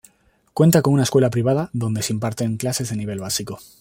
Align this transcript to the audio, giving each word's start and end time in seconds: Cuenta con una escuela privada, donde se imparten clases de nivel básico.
Cuenta 0.55 0.81
con 0.81 0.95
una 0.95 1.03
escuela 1.03 1.29
privada, 1.29 1.69
donde 1.73 2.01
se 2.01 2.11
imparten 2.11 2.57
clases 2.57 2.89
de 2.89 2.95
nivel 2.95 3.19
básico. 3.19 3.59